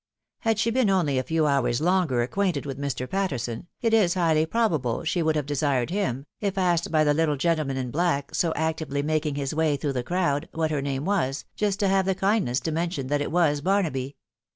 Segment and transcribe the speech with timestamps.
[0.39, 3.07] Had she been only a few hours longer acquainted with Mr.
[3.07, 7.35] Patterson, it is highly probable she would have desired him, if asked by the little
[7.37, 11.45] gentleman in black, so actively making his way through the crowd, what her name was,
[11.55, 14.15] just to have the kindness to mention that it was Barnaby.